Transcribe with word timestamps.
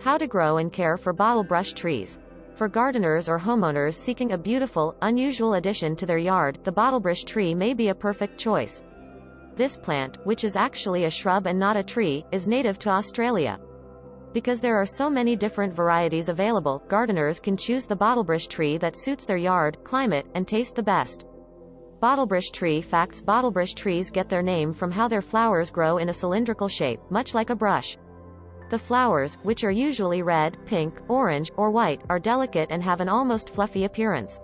How 0.00 0.16
to 0.18 0.26
grow 0.26 0.56
and 0.56 0.72
care 0.72 0.96
for 0.96 1.14
bottlebrush 1.14 1.74
trees. 1.74 2.18
For 2.54 2.66
gardeners 2.66 3.28
or 3.28 3.38
homeowners 3.38 3.94
seeking 3.94 4.32
a 4.32 4.38
beautiful, 4.38 4.96
unusual 5.02 5.54
addition 5.54 5.94
to 5.94 6.06
their 6.06 6.18
yard, 6.18 6.58
the 6.64 6.72
bottlebrush 6.72 7.24
tree 7.24 7.54
may 7.54 7.74
be 7.74 7.90
a 7.90 7.94
perfect 7.94 8.38
choice. 8.38 8.82
This 9.54 9.76
plant, 9.76 10.18
which 10.24 10.42
is 10.42 10.56
actually 10.56 11.04
a 11.04 11.10
shrub 11.10 11.46
and 11.46 11.56
not 11.56 11.76
a 11.76 11.84
tree, 11.84 12.24
is 12.32 12.48
native 12.48 12.80
to 12.80 12.90
Australia. 12.90 13.60
Because 14.32 14.60
there 14.60 14.76
are 14.76 14.86
so 14.86 15.08
many 15.08 15.36
different 15.36 15.72
varieties 15.72 16.28
available, 16.28 16.82
gardeners 16.88 17.38
can 17.38 17.56
choose 17.56 17.86
the 17.86 17.94
bottlebrush 17.94 18.48
tree 18.48 18.78
that 18.78 18.96
suits 18.98 19.24
their 19.24 19.36
yard, 19.36 19.78
climate, 19.84 20.26
and 20.34 20.48
taste 20.48 20.74
the 20.74 20.82
best. 20.82 21.24
Bottlebrush 22.00 22.52
tree 22.52 22.80
facts 22.80 23.20
Bottlebrush 23.20 23.74
trees 23.74 24.08
get 24.08 24.28
their 24.28 24.40
name 24.40 24.72
from 24.72 24.92
how 24.92 25.08
their 25.08 25.20
flowers 25.20 25.68
grow 25.68 25.98
in 25.98 26.10
a 26.10 26.14
cylindrical 26.14 26.68
shape, 26.68 27.00
much 27.10 27.34
like 27.34 27.50
a 27.50 27.56
brush. 27.56 27.98
The 28.70 28.78
flowers, 28.78 29.36
which 29.42 29.64
are 29.64 29.72
usually 29.72 30.22
red, 30.22 30.56
pink, 30.64 31.00
orange, 31.08 31.50
or 31.56 31.72
white, 31.72 32.00
are 32.08 32.20
delicate 32.20 32.70
and 32.70 32.84
have 32.84 33.00
an 33.00 33.08
almost 33.08 33.50
fluffy 33.50 33.82
appearance. 33.82 34.38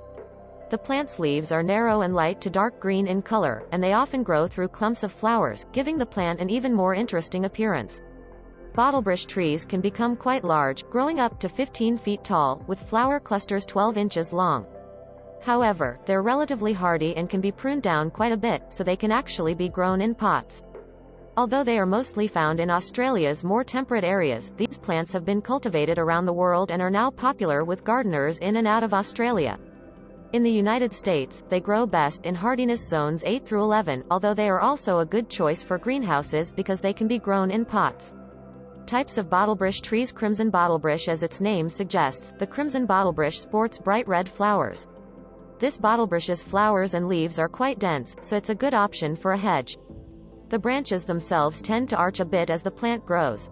The 0.71 0.79
plant's 0.79 1.21
leaves 1.21 1.53
are 1.53 1.63
narrow 1.63 2.01
and 2.01 2.13
light 2.13 2.41
to 2.41 2.51
dark 2.51 2.81
green 2.81 3.07
in 3.07 3.23
color, 3.23 3.69
and 3.71 3.81
they 3.81 3.93
often 3.93 4.25
grow 4.25 4.49
through 4.49 4.69
clumps 4.69 5.05
of 5.05 5.13
flowers, 5.13 5.65
giving 5.71 5.97
the 5.97 6.07
plant 6.07 6.41
an 6.41 6.51
even 6.51 6.75
more 6.75 6.95
interesting 6.95 7.45
appearance. 7.45 8.01
Bottlebrush 8.75 9.27
trees 9.27 9.65
can 9.65 9.81
become 9.81 10.17
quite 10.17 10.43
large, 10.43 10.85
growing 10.91 11.21
up 11.21 11.39
to 11.39 11.49
15 11.49 11.99
feet 11.99 12.25
tall, 12.25 12.65
with 12.67 12.83
flower 12.83 13.21
clusters 13.21 13.65
12 13.65 13.97
inches 13.97 14.33
long. 14.33 14.67
However, 15.45 15.99
they're 16.07 16.23
relatively 16.23 16.73
hardy 16.73 17.15
and 17.17 17.29
can 17.29 17.43
be 17.43 17.53
pruned 17.53 17.83
down 17.83 18.11
quite 18.11 18.33
a 18.33 18.37
bit, 18.37 18.63
so 18.71 18.83
they 18.83 18.97
can 18.97 19.13
actually 19.13 19.55
be 19.55 19.69
grown 19.69 20.01
in 20.01 20.15
pots. 20.15 20.63
Although 21.37 21.65
they 21.65 21.79
are 21.79 21.85
mostly 21.85 22.27
found 22.27 22.61
in 22.61 22.71
Australia's 22.71 23.45
more 23.45 23.63
temperate 23.63 24.05
areas, 24.05 24.53
these 24.57 24.79
plants 24.79 25.13
have 25.13 25.27
been 25.27 25.43
cultivated 25.43 25.99
around 25.99 26.25
the 26.25 26.33
world 26.33 26.71
and 26.71 26.81
are 26.81 26.91
now 26.91 27.11
popular 27.11 27.63
with 27.63 27.85
gardeners 27.85 28.39
in 28.39 28.57
and 28.57 28.67
out 28.67 28.83
of 28.83 28.95
Australia. 28.95 29.59
In 30.33 30.43
the 30.43 30.51
United 30.51 30.95
States, 30.95 31.43
they 31.51 31.61
grow 31.61 31.85
best 31.85 32.25
in 32.25 32.35
hardiness 32.35 32.89
zones 32.89 33.23
8 33.27 33.45
through 33.45 33.65
11, 33.65 34.05
although 34.11 34.35
they 34.35 34.49
are 34.49 34.61
also 34.61 35.01
a 35.01 35.07
good 35.07 35.29
choice 35.29 35.63
for 35.63 35.77
greenhouses 35.77 36.51
because 36.51 36.81
they 36.81 36.95
can 36.95 37.07
be 37.07 37.19
grown 37.19 37.51
in 37.51 37.67
pots. 37.67 38.15
Types 38.87 39.19
of 39.19 39.29
bottlebrush 39.29 39.83
trees 39.83 40.11
Crimson 40.11 40.51
bottlebrush 40.51 41.09
As 41.09 41.23
its 41.23 41.41
name 41.41 41.69
suggests, 41.69 42.33
the 42.39 42.47
crimson 42.47 42.87
bottlebrush 42.87 43.39
sports 43.39 43.79
bright 43.79 44.09
red 44.09 44.29
flowers. 44.29 44.87
This 45.59 45.77
bottlebrush's 45.77 46.43
flowers 46.43 46.95
and 46.95 47.07
leaves 47.09 47.39
are 47.39 47.49
quite 47.49 47.79
dense, 47.79 48.17
so 48.21 48.37
it's 48.37 48.51
a 48.51 48.55
good 48.55 48.75
option 48.75 49.15
for 49.15 49.33
a 49.33 49.39
hedge. 49.39 49.79
The 50.49 50.59
branches 50.59 51.05
themselves 51.05 51.63
tend 51.63 51.89
to 51.91 51.97
arch 51.97 52.19
a 52.19 52.25
bit 52.25 52.51
as 52.51 52.63
the 52.63 52.71
plant 52.71 53.07
grows. 53.07 53.51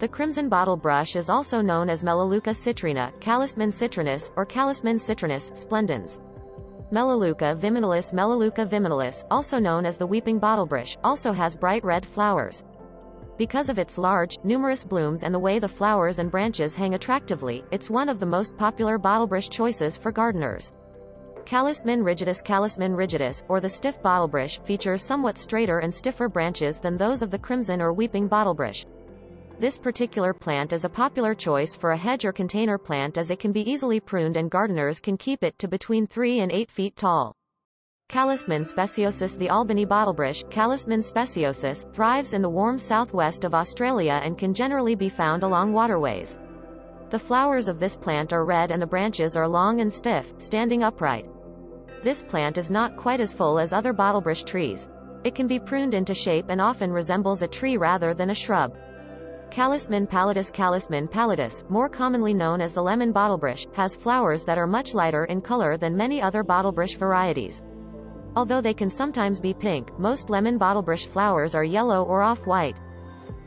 The 0.00 0.08
crimson 0.08 0.48
bottlebrush 0.48 1.14
is 1.14 1.30
also 1.30 1.60
known 1.60 1.88
as 1.88 2.02
Melaleuca 2.02 2.50
citrina, 2.50 3.12
Callistemon 3.20 3.72
citrinus, 3.72 4.30
or 4.34 4.44
Callistemon 4.44 4.98
citrinus, 4.98 5.56
splendens. 5.56 6.18
Melaleuca 6.90 7.54
viminalis 7.54 8.12
Melaleuca 8.12 8.66
viminalis, 8.66 9.22
also 9.30 9.60
known 9.60 9.86
as 9.86 9.96
the 9.96 10.06
weeping 10.06 10.40
bottlebrush, 10.40 10.96
also 11.04 11.32
has 11.32 11.54
bright 11.54 11.84
red 11.84 12.04
flowers. 12.04 12.64
Because 13.38 13.68
of 13.68 13.78
its 13.78 13.98
large, 13.98 14.36
numerous 14.42 14.82
blooms 14.82 15.22
and 15.22 15.32
the 15.32 15.38
way 15.38 15.60
the 15.60 15.68
flowers 15.68 16.18
and 16.18 16.30
branches 16.30 16.74
hang 16.74 16.94
attractively, 16.94 17.64
it's 17.70 17.88
one 17.88 18.08
of 18.08 18.18
the 18.18 18.26
most 18.26 18.56
popular 18.56 18.98
bottlebrush 18.98 19.48
choices 19.48 19.96
for 19.96 20.10
gardeners. 20.10 20.72
Callistemon 21.50 22.04
rigidus 22.04 22.40
Callistemon 22.44 22.94
rigidus, 22.94 23.42
or 23.48 23.58
the 23.58 23.68
stiff 23.68 24.00
bottlebrush, 24.00 24.62
features 24.62 25.02
somewhat 25.02 25.36
straighter 25.36 25.80
and 25.80 25.92
stiffer 25.92 26.28
branches 26.28 26.78
than 26.78 26.96
those 26.96 27.22
of 27.22 27.30
the 27.32 27.38
crimson 27.40 27.82
or 27.82 27.92
weeping 27.92 28.28
bottlebrush. 28.28 28.86
This 29.58 29.76
particular 29.76 30.32
plant 30.32 30.72
is 30.72 30.84
a 30.84 30.88
popular 30.88 31.34
choice 31.34 31.74
for 31.74 31.90
a 31.90 31.96
hedge 31.96 32.24
or 32.24 32.30
container 32.30 32.78
plant 32.78 33.18
as 33.18 33.32
it 33.32 33.40
can 33.40 33.50
be 33.50 33.68
easily 33.68 33.98
pruned 33.98 34.36
and 34.36 34.48
gardeners 34.48 35.00
can 35.00 35.16
keep 35.16 35.42
it 35.42 35.58
to 35.58 35.66
between 35.66 36.06
3 36.06 36.38
and 36.38 36.52
8 36.52 36.70
feet 36.70 36.94
tall. 36.94 37.34
Callistemon 38.08 38.64
speciosus 38.64 39.36
The 39.36 39.50
Albany 39.50 39.84
bottlebrush, 39.84 40.44
Callistemon 40.50 41.02
speciosus, 41.02 41.92
thrives 41.92 42.32
in 42.32 42.42
the 42.42 42.48
warm 42.48 42.78
southwest 42.78 43.42
of 43.42 43.56
Australia 43.56 44.20
and 44.22 44.38
can 44.38 44.54
generally 44.54 44.94
be 44.94 45.08
found 45.08 45.42
along 45.42 45.72
waterways. 45.72 46.38
The 47.10 47.18
flowers 47.18 47.66
of 47.66 47.80
this 47.80 47.96
plant 47.96 48.32
are 48.32 48.44
red 48.44 48.70
and 48.70 48.80
the 48.80 48.86
branches 48.86 49.34
are 49.34 49.48
long 49.48 49.80
and 49.80 49.92
stiff, 49.92 50.32
standing 50.38 50.84
upright. 50.84 51.26
This 52.02 52.22
plant 52.22 52.56
is 52.56 52.70
not 52.70 52.96
quite 52.96 53.20
as 53.20 53.34
full 53.34 53.58
as 53.58 53.74
other 53.74 53.92
bottlebrush 53.92 54.44
trees. 54.44 54.88
It 55.22 55.34
can 55.34 55.46
be 55.46 55.58
pruned 55.58 55.92
into 55.92 56.14
shape 56.14 56.46
and 56.48 56.60
often 56.60 56.90
resembles 56.90 57.42
a 57.42 57.48
tree 57.48 57.76
rather 57.76 58.14
than 58.14 58.30
a 58.30 58.34
shrub. 58.34 58.74
Callistemon 59.50 60.08
pallidus 60.08 60.50
Callistemon 60.50 61.10
pallidus, 61.10 61.68
more 61.68 61.90
commonly 61.90 62.32
known 62.32 62.62
as 62.62 62.72
the 62.72 62.82
lemon 62.82 63.12
bottlebrush, 63.12 63.66
has 63.74 63.96
flowers 63.96 64.44
that 64.44 64.56
are 64.56 64.66
much 64.66 64.94
lighter 64.94 65.26
in 65.26 65.42
color 65.42 65.76
than 65.76 65.94
many 65.94 66.22
other 66.22 66.42
bottlebrush 66.42 66.96
varieties. 66.96 67.62
Although 68.34 68.60
they 68.60 68.72
can 68.72 68.88
sometimes 68.88 69.40
be 69.40 69.52
pink, 69.52 69.98
most 69.98 70.30
lemon 70.30 70.56
bottlebrush 70.56 71.06
flowers 71.06 71.54
are 71.54 71.64
yellow 71.64 72.04
or 72.04 72.22
off-white. 72.22 72.78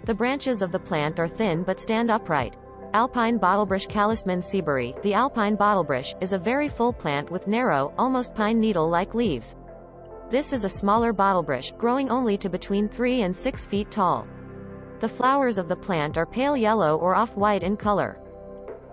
The 0.04 0.14
branches 0.14 0.62
of 0.62 0.72
the 0.72 0.80
plant 0.80 1.20
are 1.20 1.28
thin 1.28 1.64
but 1.64 1.80
stand 1.80 2.12
upright. 2.12 2.58
Alpine 2.96 3.40
bottlebrush 3.40 3.88
Callistemon 3.88 4.38
sieberi, 4.38 4.94
the 5.02 5.16
alpine 5.16 5.58
bottlebrush, 5.58 6.14
is 6.22 6.32
a 6.32 6.38
very 6.38 6.70
full 6.70 6.94
plant 6.94 7.32
with 7.32 7.48
narrow, 7.48 7.92
almost 7.98 8.36
pine 8.36 8.60
needle-like 8.60 9.16
leaves. 9.16 9.56
This 10.30 10.54
is 10.54 10.64
a 10.64 10.70
smaller 10.70 11.12
bottlebrush, 11.12 11.76
growing 11.80 12.12
only 12.12 12.38
to 12.38 12.50
between 12.52 12.88
3 12.88 13.24
and 13.24 13.36
6 13.36 13.66
feet 13.66 13.90
tall. 13.90 14.28
The 15.00 15.08
flowers 15.08 15.58
of 15.58 15.68
the 15.68 15.76
plant 15.76 16.20
are 16.20 16.28
pale 16.28 16.56
yellow 16.56 16.98
or 16.98 17.16
off-white 17.16 17.64
in 17.64 17.78
color. 17.78 18.20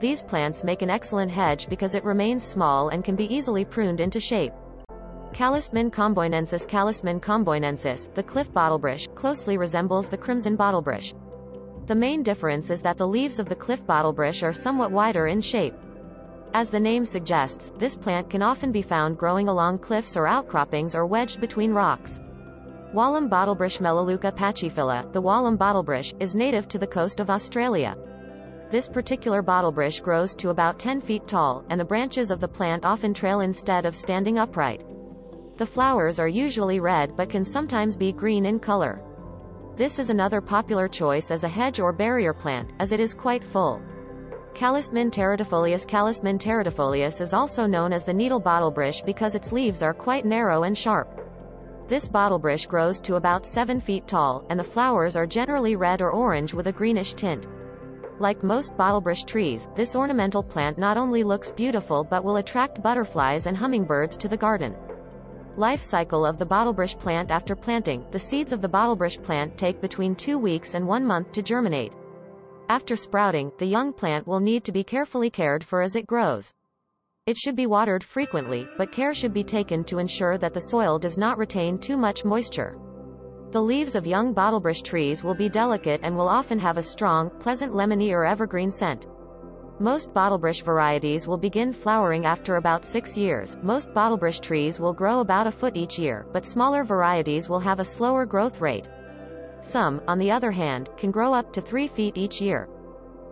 These 0.00 0.22
plants 0.22 0.64
make 0.64 0.80
an 0.80 0.88
excellent 0.88 1.30
hedge 1.30 1.68
because 1.68 1.94
it 1.94 2.02
remains 2.02 2.42
small 2.42 2.88
and 2.88 3.04
can 3.04 3.16
be 3.16 3.30
easily 3.32 3.66
pruned 3.66 4.00
into 4.00 4.18
shape. 4.18 4.54
Callistemon 5.34 5.90
comboynensis 5.90 6.66
Callistemon 6.66 7.20
comboynensis, 7.20 8.12
the 8.14 8.22
cliff 8.22 8.50
bottlebrush, 8.54 9.14
closely 9.14 9.58
resembles 9.58 10.08
the 10.08 10.16
crimson 10.16 10.56
bottlebrush. 10.56 11.12
The 11.90 11.96
main 11.96 12.22
difference 12.22 12.70
is 12.70 12.82
that 12.82 12.98
the 12.98 13.08
leaves 13.08 13.40
of 13.40 13.48
the 13.48 13.56
cliff 13.56 13.84
bottlebrush 13.84 14.44
are 14.44 14.52
somewhat 14.52 14.92
wider 14.92 15.26
in 15.26 15.40
shape. 15.40 15.74
As 16.54 16.70
the 16.70 16.78
name 16.78 17.04
suggests, 17.04 17.72
this 17.78 17.96
plant 17.96 18.30
can 18.30 18.42
often 18.42 18.70
be 18.70 18.80
found 18.80 19.18
growing 19.18 19.48
along 19.48 19.80
cliffs 19.80 20.16
or 20.16 20.28
outcroppings 20.28 20.94
or 20.94 21.04
wedged 21.04 21.40
between 21.40 21.72
rocks. 21.72 22.20
Wallum 22.94 23.28
bottlebrush 23.28 23.80
Melaleuca 23.80 24.30
pachyphylla, 24.30 25.12
the 25.12 25.20
Wallum 25.20 25.58
bottlebrush, 25.58 26.14
is 26.20 26.32
native 26.32 26.68
to 26.68 26.78
the 26.78 26.86
coast 26.86 27.18
of 27.18 27.28
Australia. 27.28 27.96
This 28.70 28.88
particular 28.88 29.42
bottlebrush 29.42 30.00
grows 30.00 30.36
to 30.36 30.50
about 30.50 30.78
10 30.78 31.00
feet 31.00 31.26
tall, 31.26 31.64
and 31.70 31.80
the 31.80 31.84
branches 31.84 32.30
of 32.30 32.38
the 32.38 32.46
plant 32.46 32.84
often 32.84 33.12
trail 33.12 33.40
instead 33.40 33.84
of 33.84 33.96
standing 33.96 34.38
upright. 34.38 34.84
The 35.56 35.66
flowers 35.66 36.20
are 36.20 36.28
usually 36.28 36.78
red 36.78 37.16
but 37.16 37.30
can 37.30 37.44
sometimes 37.44 37.96
be 37.96 38.12
green 38.12 38.46
in 38.46 38.60
color. 38.60 39.02
This 39.80 39.98
is 39.98 40.10
another 40.10 40.42
popular 40.42 40.88
choice 40.88 41.30
as 41.30 41.42
a 41.42 41.48
hedge 41.48 41.80
or 41.80 41.90
barrier 41.90 42.34
plant, 42.34 42.70
as 42.80 42.92
it 42.92 43.00
is 43.00 43.14
quite 43.14 43.42
full. 43.42 43.80
Callistemon 44.52 45.10
teretifolius 45.10 45.86
Callistemon 45.86 46.38
teretifolius 46.38 47.22
is 47.22 47.32
also 47.32 47.64
known 47.64 47.90
as 47.90 48.04
the 48.04 48.12
needle 48.12 48.42
bottlebrush 48.42 49.02
because 49.06 49.34
its 49.34 49.52
leaves 49.52 49.80
are 49.80 49.94
quite 49.94 50.26
narrow 50.26 50.64
and 50.64 50.76
sharp. 50.76 51.08
This 51.88 52.06
bottlebrush 52.06 52.68
grows 52.68 53.00
to 53.00 53.14
about 53.14 53.46
7 53.46 53.80
feet 53.80 54.06
tall, 54.06 54.44
and 54.50 54.60
the 54.60 54.64
flowers 54.64 55.16
are 55.16 55.26
generally 55.26 55.76
red 55.76 56.02
or 56.02 56.10
orange 56.10 56.52
with 56.52 56.66
a 56.66 56.72
greenish 56.72 57.14
tint. 57.14 57.46
Like 58.18 58.44
most 58.44 58.76
bottlebrush 58.76 59.24
trees, 59.24 59.66
this 59.76 59.96
ornamental 59.96 60.42
plant 60.42 60.76
not 60.76 60.98
only 60.98 61.22
looks 61.22 61.50
beautiful 61.50 62.04
but 62.04 62.22
will 62.22 62.36
attract 62.36 62.82
butterflies 62.82 63.46
and 63.46 63.56
hummingbirds 63.56 64.18
to 64.18 64.28
the 64.28 64.36
garden. 64.36 64.76
Life 65.60 65.82
cycle 65.82 66.24
of 66.24 66.38
the 66.38 66.46
bottlebrush 66.46 66.98
plant 66.98 67.30
After 67.30 67.54
planting, 67.54 68.06
the 68.12 68.18
seeds 68.18 68.50
of 68.50 68.62
the 68.62 68.68
bottlebrush 68.68 69.22
plant 69.22 69.58
take 69.58 69.78
between 69.82 70.14
two 70.16 70.38
weeks 70.38 70.72
and 70.72 70.88
one 70.88 71.04
month 71.04 71.32
to 71.32 71.42
germinate. 71.42 71.92
After 72.70 72.96
sprouting, 72.96 73.52
the 73.58 73.66
young 73.66 73.92
plant 73.92 74.26
will 74.26 74.40
need 74.40 74.64
to 74.64 74.72
be 74.72 74.82
carefully 74.82 75.28
cared 75.28 75.62
for 75.62 75.82
as 75.82 75.96
it 75.96 76.06
grows. 76.06 76.50
It 77.26 77.36
should 77.36 77.56
be 77.56 77.66
watered 77.66 78.02
frequently, 78.02 78.66
but 78.78 78.90
care 78.90 79.12
should 79.12 79.34
be 79.34 79.44
taken 79.44 79.84
to 79.84 79.98
ensure 79.98 80.38
that 80.38 80.54
the 80.54 80.62
soil 80.62 80.98
does 80.98 81.18
not 81.18 81.36
retain 81.36 81.76
too 81.76 81.98
much 81.98 82.24
moisture. 82.24 82.78
The 83.50 83.60
leaves 83.60 83.94
of 83.94 84.06
young 84.06 84.32
bottlebrush 84.32 84.80
trees 84.80 85.22
will 85.22 85.34
be 85.34 85.50
delicate 85.50 86.00
and 86.02 86.16
will 86.16 86.30
often 86.30 86.58
have 86.58 86.78
a 86.78 86.82
strong, 86.82 87.28
pleasant 87.38 87.74
lemony 87.74 88.12
or 88.12 88.24
evergreen 88.24 88.70
scent. 88.70 89.08
Most 89.80 90.12
bottlebrush 90.12 90.62
varieties 90.62 91.26
will 91.26 91.38
begin 91.38 91.72
flowering 91.72 92.26
after 92.26 92.56
about 92.56 92.84
six 92.84 93.16
years. 93.16 93.56
Most 93.62 93.94
bottlebrush 93.94 94.42
trees 94.42 94.78
will 94.78 94.92
grow 94.92 95.20
about 95.20 95.46
a 95.46 95.50
foot 95.50 95.74
each 95.74 95.98
year, 95.98 96.26
but 96.34 96.44
smaller 96.44 96.84
varieties 96.84 97.48
will 97.48 97.60
have 97.60 97.80
a 97.80 97.84
slower 97.84 98.26
growth 98.26 98.60
rate. 98.60 98.90
Some, 99.62 100.02
on 100.06 100.18
the 100.18 100.30
other 100.30 100.50
hand, 100.50 100.90
can 100.98 101.10
grow 101.10 101.32
up 101.32 101.50
to 101.54 101.62
three 101.62 101.88
feet 101.88 102.18
each 102.18 102.42
year. 102.42 102.68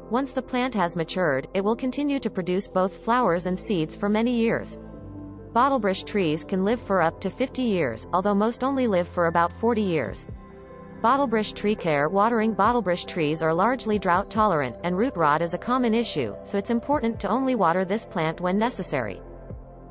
Once 0.09 0.33
the 0.33 0.41
plant 0.41 0.75
has 0.75 0.97
matured, 0.97 1.49
it 1.53 1.61
will 1.63 1.77
continue 1.77 2.19
to 2.19 2.31
produce 2.31 2.67
both 2.67 2.97
flowers 3.05 3.45
and 3.45 3.61
seeds 3.61 3.95
for 3.95 4.09
many 4.09 4.35
years. 4.35 4.79
Bottlebrush 5.53 6.07
trees 6.07 6.45
can 6.45 6.65
live 6.65 6.81
for 6.81 7.03
up 7.03 7.21
to 7.21 7.29
50 7.29 7.61
years, 7.61 8.07
although 8.15 8.35
most 8.35 8.65
only 8.65 8.87
live 8.87 9.07
for 9.07 9.27
about 9.27 9.53
40 9.53 9.83
years. 9.83 10.25
Bottlebrush 11.03 11.55
tree 11.55 11.77
care 11.77 12.09
Watering 12.09 12.57
bottlebrush 12.57 13.07
trees 13.07 13.41
are 13.41 13.55
largely 13.55 14.01
drought 14.01 14.29
tolerant, 14.29 14.75
and 14.83 14.99
root 14.99 15.15
rot 15.15 15.43
is 15.43 15.55
a 15.55 15.59
common 15.59 15.95
issue, 15.95 16.35
so 16.43 16.59
it's 16.59 16.71
important 16.71 17.21
to 17.21 17.29
only 17.29 17.55
water 17.55 17.85
this 17.85 18.05
plant 18.05 18.41
when 18.41 18.59
necessary. 18.59 19.23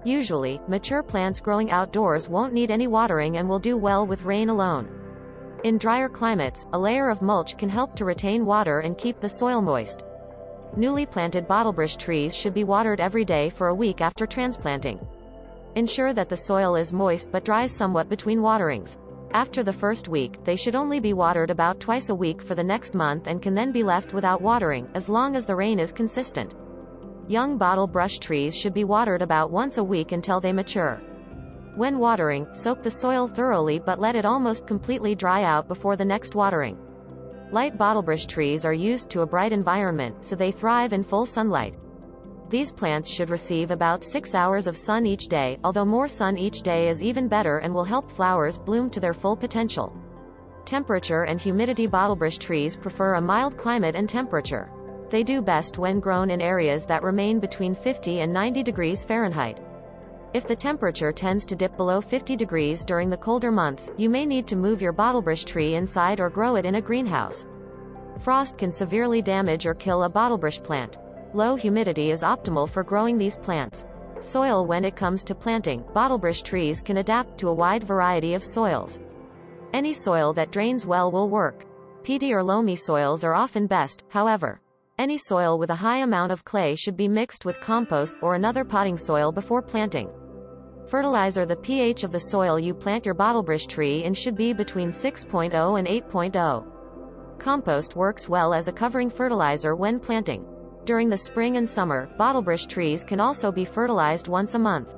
Usually, 0.03 0.59
mature 0.67 1.01
plants 1.01 1.39
growing 1.39 1.71
outdoors 1.71 2.27
won't 2.27 2.51
need 2.51 2.71
any 2.71 2.87
watering 2.87 3.37
and 3.37 3.47
will 3.47 3.57
do 3.57 3.77
well 3.77 4.05
with 4.05 4.23
rain 4.23 4.49
alone. 4.49 4.89
In 5.63 5.77
drier 5.77 6.09
climates, 6.09 6.65
a 6.73 6.77
layer 6.77 7.09
of 7.09 7.21
mulch 7.21 7.57
can 7.57 7.69
help 7.69 7.95
to 7.95 8.03
retain 8.03 8.45
water 8.45 8.81
and 8.81 8.97
keep 8.97 9.21
the 9.21 9.29
soil 9.29 9.61
moist. 9.61 10.03
Newly 10.75 11.05
planted 11.05 11.47
bottlebrush 11.47 11.95
trees 11.97 12.35
should 12.35 12.53
be 12.53 12.65
watered 12.65 12.99
every 12.99 13.23
day 13.23 13.49
for 13.49 13.69
a 13.69 13.75
week 13.75 14.01
after 14.01 14.27
transplanting. 14.27 14.99
Ensure 15.75 16.11
that 16.11 16.27
the 16.27 16.35
soil 16.35 16.75
is 16.75 16.91
moist 16.91 17.31
but 17.31 17.45
dries 17.45 17.71
somewhat 17.71 18.09
between 18.09 18.41
waterings. 18.41 18.97
After 19.37 19.61
the 19.61 19.71
first 19.71 20.09
week, 20.09 20.43
they 20.45 20.55
should 20.55 20.73
only 20.73 20.99
be 20.99 21.13
watered 21.13 21.51
about 21.51 21.79
twice 21.79 22.09
a 22.09 22.15
week 22.15 22.41
for 22.41 22.55
the 22.55 22.63
next 22.63 22.95
month 22.95 23.27
and 23.27 23.39
can 23.39 23.53
then 23.53 23.71
be 23.71 23.83
left 23.83 24.11
without 24.11 24.41
watering, 24.41 24.89
as 24.95 25.09
long 25.09 25.35
as 25.35 25.45
the 25.45 25.55
rain 25.55 25.77
is 25.77 25.91
consistent. 25.91 26.55
Young 27.27 27.55
bottle 27.55 27.85
brush 27.85 28.17
trees 28.17 28.57
should 28.57 28.73
be 28.73 28.83
watered 28.83 29.21
about 29.21 29.51
once 29.51 29.77
a 29.77 29.83
week 29.83 30.11
until 30.11 30.41
they 30.41 30.51
mature. 30.51 31.03
When 31.75 31.99
watering, 31.99 32.47
soak 32.51 32.81
the 32.81 32.89
soil 32.89 33.27
thoroughly 33.27 33.77
but 33.77 33.99
let 33.99 34.15
it 34.15 34.25
almost 34.25 34.65
completely 34.65 35.13
dry 35.13 35.43
out 35.43 35.67
before 35.67 35.95
the 35.95 36.03
next 36.03 36.33
watering. 36.33 36.75
Light 37.51 37.77
bottlebrush 37.77 38.25
trees 38.25 38.65
are 38.65 38.73
used 38.73 39.07
to 39.11 39.21
a 39.21 39.27
bright 39.27 39.53
environment, 39.53 40.25
so 40.25 40.35
they 40.35 40.51
thrive 40.51 40.93
in 40.93 41.03
full 41.03 41.27
sunlight. 41.27 41.75
These 42.49 42.71
plants 42.71 43.09
should 43.09 43.29
receive 43.29 43.71
about 43.71 44.05
6 44.05 44.33
hours 44.33 44.67
of 44.67 44.77
sun 44.77 45.05
each 45.05 45.27
day, 45.27 45.59
although 45.65 45.83
more 45.83 46.07
sun 46.07 46.37
each 46.37 46.61
day 46.61 46.87
is 46.87 47.03
even 47.03 47.27
better 47.27 47.57
and 47.57 47.73
will 47.73 47.83
help 47.83 48.09
flowers 48.09 48.57
bloom 48.57 48.89
to 48.91 49.01
their 49.01 49.13
full 49.13 49.35
potential. 49.35 49.93
Temperature 50.63 51.23
and 51.23 51.41
humidity 51.41 51.87
Bottlebrush 51.87 52.39
trees 52.39 52.77
prefer 52.77 53.15
a 53.15 53.21
mild 53.21 53.57
climate 53.57 53.95
and 53.95 54.07
temperature. 54.07 54.69
They 55.09 55.23
do 55.23 55.41
best 55.41 55.77
when 55.77 55.99
grown 55.99 56.29
in 56.29 56.39
areas 56.39 56.85
that 56.85 57.03
remain 57.03 57.41
between 57.41 57.75
50 57.75 58.21
and 58.21 58.31
90 58.31 58.63
degrees 58.63 59.03
Fahrenheit. 59.03 59.59
If 60.33 60.47
the 60.47 60.55
temperature 60.55 61.11
tends 61.11 61.45
to 61.47 61.55
dip 61.55 61.75
below 61.75 61.99
50 61.99 62.37
degrees 62.37 62.85
during 62.85 63.09
the 63.09 63.17
colder 63.17 63.51
months, 63.51 63.91
you 63.97 64.09
may 64.09 64.25
need 64.25 64.47
to 64.47 64.55
move 64.55 64.81
your 64.81 64.93
bottlebrush 64.93 65.45
tree 65.45 65.75
inside 65.75 66.21
or 66.21 66.29
grow 66.29 66.55
it 66.55 66.65
in 66.65 66.75
a 66.75 66.81
greenhouse. 66.81 67.45
Frost 68.19 68.57
can 68.57 68.71
severely 68.71 69.21
damage 69.21 69.65
or 69.65 69.73
kill 69.73 70.03
a 70.03 70.09
bottlebrush 70.09 70.63
plant. 70.63 70.97
Low 71.37 71.55
humidity 71.55 72.09
is 72.09 72.23
optimal 72.23 72.67
for 72.67 72.83
growing 72.83 73.15
these 73.15 73.37
plants. 73.37 73.85
Soil 74.21 74.65
When 74.65 74.83
it 74.83 74.95
comes 74.95 75.23
to 75.25 75.35
planting, 75.35 75.83
bottlebrush 75.93 76.41
trees 76.41 76.81
can 76.81 76.97
adapt 76.97 77.37
to 77.37 77.49
a 77.49 77.53
wide 77.53 77.83
variety 77.83 78.33
of 78.33 78.43
soils. 78.43 78.99
Any 79.71 79.93
soil 79.93 80.33
that 80.33 80.49
drains 80.49 80.87
well 80.87 81.11
will 81.11 81.29
work. 81.29 81.63
Peaty 82.01 82.33
or 82.33 82.43
loamy 82.43 82.75
soils 82.75 83.23
are 83.23 83.35
often 83.35 83.67
best, 83.67 84.03
however. 84.09 84.59
Any 84.97 85.19
soil 85.19 85.59
with 85.59 85.69
a 85.69 85.75
high 85.75 85.99
amount 85.99 86.31
of 86.31 86.43
clay 86.43 86.73
should 86.73 86.97
be 86.97 87.07
mixed 87.07 87.45
with 87.45 87.61
compost 87.61 88.17
or 88.23 88.33
another 88.33 88.65
potting 88.65 88.97
soil 88.97 89.31
before 89.31 89.61
planting. 89.61 90.09
Fertilizer 90.87 91.45
The 91.45 91.57
pH 91.57 92.03
of 92.03 92.11
the 92.11 92.31
soil 92.31 92.59
you 92.59 92.73
plant 92.73 93.05
your 93.05 93.13
bottlebrush 93.13 93.67
tree 93.67 94.03
in 94.05 94.15
should 94.15 94.35
be 94.35 94.53
between 94.53 94.89
6.0 94.89 95.77
and 95.77 95.87
8.0. 95.87 96.65
Compost 97.37 97.95
works 97.95 98.27
well 98.27 98.55
as 98.55 98.67
a 98.67 98.73
covering 98.73 99.11
fertilizer 99.11 99.75
when 99.75 99.99
planting. 99.99 100.43
During 100.87 101.09
the 101.09 101.17
spring 101.17 101.57
and 101.57 101.69
summer, 101.69 102.07
bottlebrush 102.17 102.65
trees 102.65 103.03
can 103.03 103.19
also 103.19 103.51
be 103.51 103.65
fertilized 103.65 104.29
once 104.29 104.53
a 104.53 104.59
month. 104.59 104.93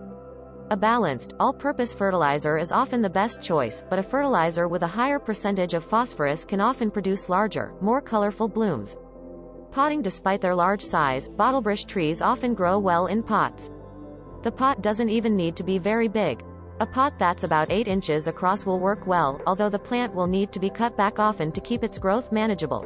A 0.70 0.78
balanced, 0.78 1.34
all-purpose 1.40 1.94
fertilizer 1.94 2.60
is 2.60 2.72
often 2.72 3.02
the 3.02 3.10
best 3.10 3.42
choice, 3.42 3.84
but 3.90 3.98
a 3.98 4.04
fertilizer 4.04 4.68
with 4.68 4.84
a 4.84 4.88
higher 4.88 5.18
percentage 5.18 5.74
of 5.74 5.84
phosphorus 5.84 6.46
can 6.46 6.62
often 6.62 6.92
produce 6.92 7.28
larger, 7.28 7.74
more 7.82 8.02
colorful 8.02 8.48
blooms. 8.48 8.98
Potting 9.72 10.04
Despite 10.04 10.42
their 10.42 10.54
large 10.54 10.84
size, 10.84 11.28
bottlebrush 11.28 11.88
trees 11.88 12.22
often 12.22 12.54
grow 12.54 12.78
well 12.78 13.08
in 13.08 13.24
pots. 13.24 13.72
The 14.44 14.52
pot 14.52 14.84
doesn't 14.84 15.10
even 15.10 15.36
need 15.36 15.56
to 15.56 15.64
be 15.64 15.80
very 15.80 16.08
big. 16.08 16.44
A 16.82 16.86
pot 16.86 17.18
that's 17.18 17.46
about 17.46 17.72
8 17.72 17.88
inches 17.88 18.28
across 18.28 18.64
will 18.64 18.80
work 18.80 19.08
well, 19.08 19.42
although 19.48 19.70
the 19.70 19.80
plant 19.80 20.14
will 20.14 20.28
need 20.28 20.52
to 20.52 20.60
be 20.60 20.70
cut 20.70 20.96
back 20.96 21.18
often 21.18 21.52
to 21.52 21.62
keep 21.62 21.84
its 21.84 21.98
growth 21.98 22.32
manageable. 22.32 22.86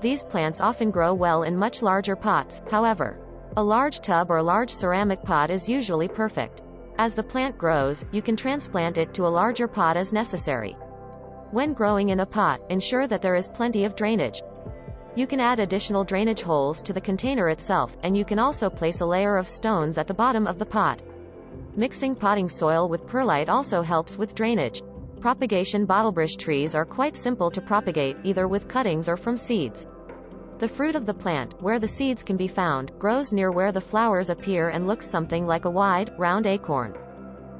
These 0.00 0.22
plants 0.22 0.62
often 0.62 0.90
grow 0.90 1.12
well 1.12 1.42
in 1.42 1.56
much 1.56 1.82
larger 1.82 2.16
pots, 2.16 2.62
however. 2.70 3.18
A 3.58 3.62
large 3.62 4.00
tub 4.00 4.30
or 4.30 4.42
large 4.42 4.70
ceramic 4.70 5.22
pot 5.22 5.50
is 5.50 5.68
usually 5.68 6.08
perfect. 6.08 6.62
As 6.96 7.14
the 7.14 7.22
plant 7.22 7.58
grows, 7.58 8.04
you 8.10 8.22
can 8.22 8.34
transplant 8.34 8.96
it 8.96 9.12
to 9.14 9.26
a 9.26 9.28
larger 9.28 9.68
pot 9.68 9.98
as 9.98 10.12
necessary. 10.12 10.72
When 11.50 11.74
growing 11.74 12.10
in 12.10 12.20
a 12.20 12.26
pot, 12.26 12.60
ensure 12.70 13.06
that 13.08 13.20
there 13.20 13.34
is 13.34 13.48
plenty 13.48 13.84
of 13.84 13.94
drainage. 13.94 14.40
You 15.16 15.26
can 15.26 15.40
add 15.40 15.58
additional 15.58 16.04
drainage 16.04 16.40
holes 16.40 16.80
to 16.82 16.92
the 16.92 17.00
container 17.00 17.48
itself, 17.48 17.96
and 18.02 18.16
you 18.16 18.24
can 18.24 18.38
also 18.38 18.70
place 18.70 19.00
a 19.00 19.06
layer 19.06 19.36
of 19.36 19.48
stones 19.48 19.98
at 19.98 20.06
the 20.06 20.14
bottom 20.14 20.46
of 20.46 20.58
the 20.58 20.66
pot. 20.66 21.02
Mixing 21.76 22.14
potting 22.14 22.48
soil 22.48 22.88
with 22.88 23.06
perlite 23.06 23.48
also 23.48 23.82
helps 23.82 24.16
with 24.16 24.34
drainage. 24.34 24.82
Propagation 25.20 25.86
bottlebrush 25.86 26.38
trees 26.38 26.74
are 26.74 26.84
quite 26.86 27.16
simple 27.16 27.50
to 27.50 27.60
propagate, 27.60 28.16
either 28.24 28.48
with 28.48 28.68
cuttings 28.68 29.08
or 29.08 29.18
from 29.18 29.36
seeds. 29.36 29.86
The 30.60 30.68
fruit 30.68 30.94
of 30.94 31.06
the 31.06 31.14
plant, 31.14 31.54
where 31.62 31.78
the 31.78 31.88
seeds 31.88 32.22
can 32.22 32.36
be 32.36 32.46
found, 32.46 32.92
grows 32.98 33.32
near 33.32 33.50
where 33.50 33.72
the 33.72 33.80
flowers 33.80 34.28
appear 34.28 34.68
and 34.68 34.86
looks 34.86 35.08
something 35.08 35.46
like 35.46 35.64
a 35.64 35.70
wide, 35.70 36.12
round 36.18 36.46
acorn. 36.46 36.94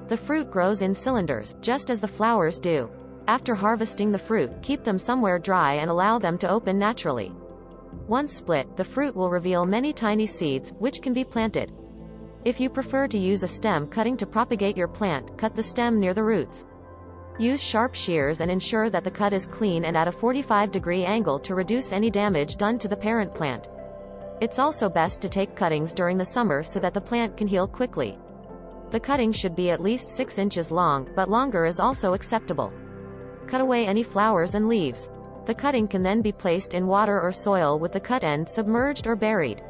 The 0.08 0.18
fruit 0.18 0.50
grows 0.50 0.82
in 0.82 0.94
cylinders, 0.94 1.56
just 1.62 1.88
as 1.88 2.02
the 2.02 2.06
flowers 2.06 2.58
do. 2.58 2.90
After 3.26 3.54
harvesting 3.54 4.12
the 4.12 4.18
fruit, 4.18 4.50
keep 4.60 4.84
them 4.84 4.98
somewhere 4.98 5.38
dry 5.38 5.76
and 5.76 5.90
allow 5.90 6.18
them 6.18 6.36
to 6.40 6.50
open 6.50 6.78
naturally. 6.78 7.32
Once 8.06 8.36
split, 8.36 8.76
the 8.76 8.84
fruit 8.84 9.16
will 9.16 9.30
reveal 9.30 9.64
many 9.64 9.94
tiny 9.94 10.26
seeds, 10.26 10.74
which 10.78 11.00
can 11.00 11.14
be 11.14 11.24
planted. 11.24 11.72
If 12.44 12.60
you 12.60 12.68
prefer 12.68 13.08
to 13.08 13.18
use 13.18 13.42
a 13.42 13.48
stem 13.48 13.86
cutting 13.86 14.18
to 14.18 14.26
propagate 14.26 14.76
your 14.76 14.88
plant, 14.88 15.38
cut 15.38 15.56
the 15.56 15.62
stem 15.62 16.00
near 16.00 16.12
the 16.12 16.22
roots. 16.22 16.66
Use 17.38 17.62
sharp 17.62 17.94
shears 17.94 18.40
and 18.40 18.50
ensure 18.50 18.90
that 18.90 19.04
the 19.04 19.10
cut 19.10 19.32
is 19.32 19.46
clean 19.46 19.84
and 19.84 19.96
at 19.96 20.08
a 20.08 20.12
45 20.12 20.70
degree 20.70 21.04
angle 21.04 21.38
to 21.38 21.54
reduce 21.54 21.92
any 21.92 22.10
damage 22.10 22.56
done 22.56 22.78
to 22.78 22.88
the 22.88 22.96
parent 22.96 23.34
plant. 23.34 23.68
It's 24.40 24.58
also 24.58 24.88
best 24.88 25.20
to 25.22 25.28
take 25.28 25.54
cuttings 25.54 25.92
during 25.92 26.18
the 26.18 26.24
summer 26.24 26.62
so 26.62 26.80
that 26.80 26.94
the 26.94 27.00
plant 27.00 27.36
can 27.36 27.46
heal 27.46 27.66
quickly. 27.66 28.18
The 28.90 29.00
cutting 29.00 29.32
should 29.32 29.54
be 29.54 29.70
at 29.70 29.80
least 29.80 30.10
6 30.10 30.38
inches 30.38 30.70
long, 30.70 31.08
but 31.14 31.30
longer 31.30 31.64
is 31.64 31.78
also 31.78 32.14
acceptable. 32.14 32.72
Cut 33.46 33.60
away 33.60 33.86
any 33.86 34.02
flowers 34.02 34.54
and 34.54 34.68
leaves. 34.68 35.10
The 35.46 35.54
cutting 35.54 35.88
can 35.88 36.02
then 36.02 36.22
be 36.22 36.32
placed 36.32 36.74
in 36.74 36.86
water 36.86 37.20
or 37.20 37.32
soil 37.32 37.78
with 37.78 37.92
the 37.92 38.00
cut 38.00 38.24
end 38.24 38.48
submerged 38.48 39.06
or 39.06 39.16
buried. 39.16 39.62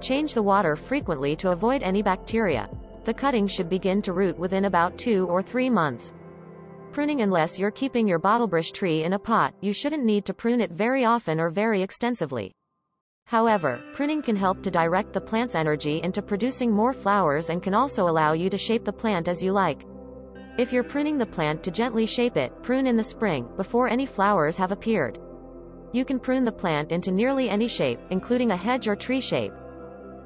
Change 0.00 0.34
the 0.34 0.42
water 0.42 0.76
frequently 0.76 1.36
to 1.36 1.50
avoid 1.50 1.82
any 1.82 2.02
bacteria. 2.02 2.68
The 3.04 3.14
cutting 3.14 3.46
should 3.46 3.68
begin 3.68 4.02
to 4.02 4.12
root 4.12 4.38
within 4.38 4.64
about 4.64 4.98
2 4.98 5.26
or 5.28 5.42
3 5.42 5.70
months. 5.70 6.12
Pruning 6.96 7.20
Unless 7.20 7.58
you're 7.58 7.70
keeping 7.70 8.08
your 8.08 8.18
bottlebrush 8.18 8.72
tree 8.72 9.04
in 9.04 9.12
a 9.12 9.18
pot, 9.18 9.52
you 9.60 9.74
shouldn't 9.74 10.06
need 10.06 10.24
to 10.24 10.32
prune 10.32 10.62
it 10.62 10.70
very 10.70 11.04
often 11.04 11.38
or 11.38 11.50
very 11.50 11.82
extensively. 11.82 12.54
However, 13.26 13.82
pruning 13.92 14.22
can 14.22 14.34
help 14.34 14.62
to 14.62 14.70
direct 14.70 15.12
the 15.12 15.20
plant's 15.20 15.54
energy 15.54 16.00
into 16.02 16.22
producing 16.22 16.72
more 16.72 16.94
flowers 16.94 17.50
and 17.50 17.62
can 17.62 17.74
also 17.74 18.08
allow 18.08 18.32
you 18.32 18.48
to 18.48 18.56
shape 18.56 18.86
the 18.86 18.94
plant 18.94 19.28
as 19.28 19.42
you 19.42 19.52
like. 19.52 19.84
If 20.56 20.72
you're 20.72 20.82
pruning 20.82 21.18
the 21.18 21.26
plant 21.26 21.62
to 21.64 21.70
gently 21.70 22.06
shape 22.06 22.38
it, 22.38 22.50
prune 22.62 22.86
in 22.86 22.96
the 22.96 23.04
spring, 23.04 23.46
before 23.58 23.90
any 23.90 24.06
flowers 24.06 24.56
have 24.56 24.72
appeared. 24.72 25.18
You 25.92 26.02
can 26.02 26.18
prune 26.18 26.46
the 26.46 26.50
plant 26.50 26.92
into 26.92 27.12
nearly 27.12 27.50
any 27.50 27.68
shape, 27.68 28.00
including 28.08 28.52
a 28.52 28.56
hedge 28.56 28.88
or 28.88 28.96
tree 28.96 29.20
shape. 29.20 29.52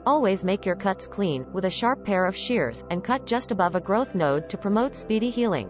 Always 0.06 0.44
make 0.44 0.64
your 0.64 0.76
cuts 0.76 1.08
clean, 1.08 1.46
with 1.52 1.64
a 1.64 1.70
sharp 1.70 2.04
pair 2.04 2.26
of 2.26 2.36
shears, 2.36 2.84
and 2.90 3.02
cut 3.02 3.26
just 3.26 3.50
above 3.50 3.74
a 3.74 3.80
growth 3.80 4.14
node 4.14 4.48
to 4.48 4.56
promote 4.56 4.94
speedy 4.94 5.30
healing. 5.30 5.68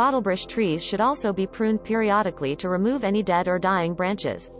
Bottlebrush 0.00 0.46
trees 0.46 0.82
should 0.82 1.02
also 1.02 1.30
be 1.30 1.46
pruned 1.46 1.84
periodically 1.84 2.56
to 2.56 2.70
remove 2.70 3.04
any 3.04 3.22
dead 3.22 3.46
or 3.48 3.58
dying 3.58 3.92
branches. 3.92 4.50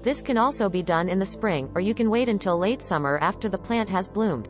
This 0.00 0.22
can 0.22 0.38
also 0.38 0.70
be 0.70 0.82
done 0.82 1.10
in 1.10 1.18
the 1.18 1.26
spring, 1.26 1.70
or 1.74 1.82
you 1.82 1.92
can 1.92 2.08
wait 2.08 2.30
until 2.30 2.56
late 2.56 2.80
summer 2.80 3.18
after 3.20 3.50
the 3.50 3.58
plant 3.58 3.90
has 3.90 4.08
bloomed. 4.08 4.48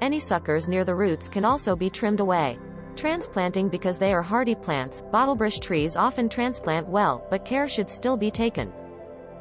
Any 0.00 0.18
suckers 0.18 0.66
near 0.66 0.82
the 0.82 0.94
roots 0.94 1.28
can 1.28 1.44
also 1.44 1.76
be 1.76 1.90
trimmed 1.90 2.20
away. 2.20 2.58
Transplanting 2.96 3.68
Because 3.68 3.98
they 3.98 4.14
are 4.14 4.22
hardy 4.22 4.54
plants, 4.54 5.02
bottlebrush 5.12 5.60
trees 5.60 5.94
often 5.94 6.30
transplant 6.30 6.88
well, 6.88 7.26
but 7.28 7.44
care 7.44 7.68
should 7.68 7.90
still 7.90 8.16
be 8.16 8.30
taken. 8.30 8.72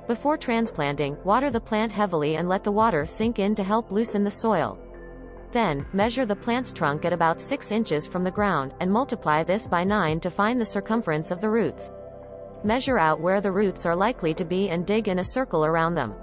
Before 0.05 0.35
transplanting, 0.35 1.15
water 1.23 1.49
the 1.49 1.61
plant 1.61 1.93
heavily 1.93 2.35
and 2.35 2.49
let 2.49 2.65
the 2.65 2.73
water 2.73 3.05
sink 3.05 3.39
in 3.39 3.55
to 3.55 3.63
help 3.63 3.89
loosen 3.89 4.25
the 4.25 4.31
soil. 4.31 4.77
Then, 5.51 5.85
measure 5.93 6.25
the 6.25 6.35
plant's 6.35 6.71
trunk 6.71 7.05
at 7.05 7.13
about 7.13 7.41
6 7.41 7.71
inches 7.71 8.05
from 8.05 8.23
the 8.23 8.31
ground, 8.31 8.75
and 8.79 8.91
multiply 8.91 9.43
this 9.43 9.65
by 9.65 9.83
9 9.83 10.19
to 10.19 10.29
find 10.29 10.61
the 10.61 10.65
circumference 10.65 11.31
of 11.31 11.41
the 11.41 11.49
roots. 11.49 11.91
Measure 12.63 12.99
out 12.99 13.19
where 13.19 13.41
the 13.41 13.51
roots 13.51 13.85
are 13.85 13.95
likely 13.95 14.33
to 14.33 14.45
be 14.45 14.69
and 14.69 14.85
dig 14.85 15.07
in 15.07 15.19
a 15.19 15.23
circle 15.23 15.65
around 15.65 15.95
them. 15.95 16.13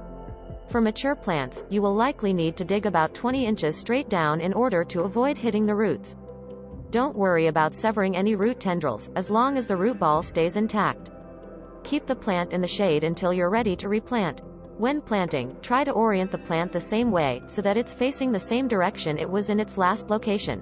For 0.69 0.81
mature 0.81 1.15
plants, 1.15 1.65
you 1.71 1.81
will 1.83 1.95
likely 1.95 2.33
need 2.33 2.57
to 2.57 2.65
dig 2.65 2.87
about 2.87 3.15
20 3.15 3.47
inches 3.47 3.77
straight 3.77 4.09
down 4.09 4.41
in 4.41 4.53
order 4.53 4.85
to 4.85 5.03
avoid 5.03 5.39
hitting 5.39 5.67
the 5.67 5.75
roots. 5.75 6.17
Don't 6.91 7.17
worry 7.17 7.49
about 7.49 7.75
severing 7.75 8.17
any 8.17 8.37
root 8.37 8.61
tendrils, 8.61 9.11
as 9.17 9.31
long 9.31 9.57
as 9.57 9.67
the 9.67 9.77
root 9.77 9.99
ball 9.99 10.23
stays 10.23 10.57
intact. 10.57 11.11
keep 11.83 12.07
the 12.07 12.17
plant 12.17 12.53
in 12.53 12.61
the 12.61 12.67
shade 12.67 13.05
until 13.05 13.33
you're 13.33 13.49
ready 13.49 13.77
to 13.77 13.89
replant. 13.89 14.43
When 14.79 15.01
planting, 15.01 15.57
try 15.63 15.85
to 15.85 15.93
orient 15.93 16.31
the 16.31 16.37
plant 16.37 16.71
the 16.71 16.81
same 16.81 17.11
way, 17.11 17.43
so 17.47 17.63
that 17.63 17.79
it's 17.79 17.95
facing 17.95 18.31
the 18.31 18.39
same 18.39 18.69
direction 18.69 19.17
it 19.17 19.31
was 19.31 19.49
in 19.49 19.59
its 19.59 19.79
last 19.79 20.11
location. 20.11 20.61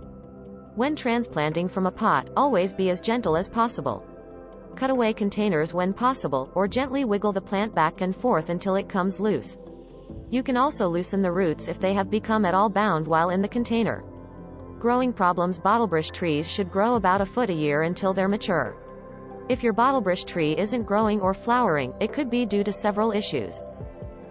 When 0.77 0.95
transplanting 0.95 1.69
from 1.69 1.87
a 1.87 1.91
pot, 1.91 2.31
always 2.37 2.73
be 2.73 2.91
as 2.91 3.01
gentle 3.01 3.37
as 3.37 3.49
possible. 3.49 4.07
Cut 4.77 4.91
away 4.91 5.15
containers 5.15 5.75
when 5.75 5.93
possible, 5.93 6.49
or 6.55 6.69
gently 6.69 7.05
wiggle 7.05 7.33
the 7.33 7.41
plant 7.41 7.75
back 7.75 8.03
and 8.03 8.15
forth 8.15 8.51
until 8.51 8.77
it 8.77 8.89
comes 8.89 9.19
loose. 9.19 9.57
You 10.31 10.45
can 10.45 10.57
also 10.57 10.89
loosen 10.89 11.21
the 11.21 11.33
roots 11.33 11.67
if 11.67 11.81
they 11.81 11.95
have 11.95 12.09
become 12.09 12.45
at 12.45 12.55
all 12.55 12.69
bound 12.69 13.09
while 13.09 13.31
in 13.31 13.43
the 13.43 13.49
container. 13.49 14.05
Growing 14.79 15.13
problems 15.13 15.59
Bottlebrush 15.59 16.13
trees 16.13 16.49
should 16.49 16.71
grow 16.71 16.95
about 16.95 17.21
a 17.21 17.27
foot 17.27 17.51
a 17.51 17.55
year 17.55 17.83
until 17.83 18.13
they're 18.13 18.29
mature. 18.29 18.77
If 19.49 19.63
your 19.63 19.75
bottlebrush 19.75 20.25
tree 20.25 20.57
isn't 20.57 20.85
growing 20.85 21.21
or 21.21 21.35
flowering, 21.35 21.93
it 22.01 22.13
could 22.13 22.31
be 22.31 22.47
due 22.47 22.65
to 22.65 22.73
several 22.73 23.13
issues. 23.13 23.61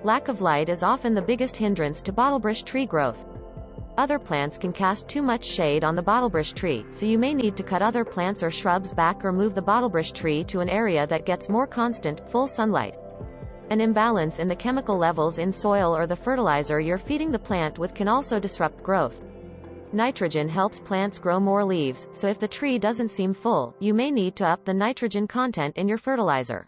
Lack 0.04 0.28
of 0.28 0.42
light 0.42 0.68
is 0.68 0.84
often 0.84 1.14
the 1.14 1.22
biggest 1.22 1.56
hindrance 1.56 2.02
to 2.02 2.12
bottlebrush 2.12 2.66
tree 2.66 2.86
growth. 2.86 3.26
Other 3.98 4.20
plants 4.20 4.58
can 4.58 4.74
cast 4.74 5.08
too 5.08 5.22
much 5.22 5.46
shade 5.46 5.86
on 5.86 5.96
the 5.96 6.04
bottlebrush 6.04 6.54
tree, 6.54 6.86
so 6.92 7.06
you 7.06 7.18
may 7.18 7.34
need 7.34 7.56
to 7.56 7.64
cut 7.64 7.82
other 7.82 8.04
plants 8.04 8.44
or 8.44 8.52
shrubs 8.52 8.92
back 8.92 9.24
or 9.24 9.32
move 9.32 9.56
the 9.56 9.62
bottlebrush 9.62 10.12
tree 10.12 10.44
to 10.44 10.60
an 10.60 10.68
area 10.68 11.08
that 11.08 11.26
gets 11.26 11.48
more 11.48 11.66
constant, 11.66 12.22
full 12.30 12.50
sunlight. 12.50 12.98
An 13.70 13.80
imbalance 13.80 14.40
in 14.40 14.50
the 14.50 14.56
chemical 14.58 14.98
levels 14.98 15.38
in 15.38 15.54
soil 15.54 15.96
or 15.96 16.06
the 16.06 16.18
fertilizer 16.18 16.82
you're 16.82 16.98
feeding 16.98 17.32
the 17.32 17.40
plant 17.40 17.80
with 17.80 17.94
can 17.94 18.10
also 18.10 18.42
disrupt 18.42 18.84
growth. 18.84 19.22
Nitrogen 19.94 20.50
helps 20.50 20.82
plants 20.82 21.18
grow 21.18 21.40
more 21.40 21.64
leaves, 21.64 22.10
so 22.12 22.28
if 22.28 22.40
the 22.40 22.48
tree 22.48 22.78
doesn't 22.78 23.08
seem 23.08 23.34
full, 23.34 23.74
you 23.80 23.94
may 23.94 24.12
need 24.12 24.36
to 24.36 24.46
up 24.46 24.66
the 24.66 24.74
nitrogen 24.74 25.28
content 25.28 25.78
in 25.78 25.88
your 25.88 25.98
fertilizer. 25.98 26.68